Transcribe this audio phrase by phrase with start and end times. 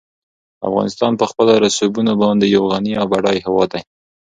[0.69, 3.81] افغانستان په خپلو رسوبونو باندې یو غني او بډای هېواد دی.